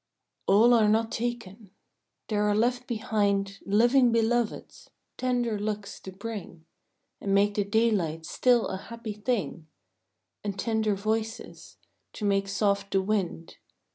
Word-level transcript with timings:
A 0.47 0.53
LL 0.53 0.73
are 0.73 0.89
not 0.89 1.11
taken! 1.11 1.69
there 2.27 2.49
are 2.49 2.55
left 2.55 2.87
behind 2.87 3.59
Living 3.67 4.11
Beloveds, 4.11 4.89
tender 5.15 5.59
looks 5.59 5.99
to 5.99 6.11
bring, 6.11 6.65
And 7.19 7.35
make 7.35 7.53
the 7.53 7.63
daylight 7.63 8.25
still 8.25 8.67
a 8.69 8.77
happy 8.77 9.13
thing, 9.13 9.67
And 10.43 10.57
tender 10.57 10.95
voices, 10.95 11.77
to 12.13 12.25
make 12.25 12.47
soft 12.47 12.89
the 12.93 13.01
wind. 13.03 13.57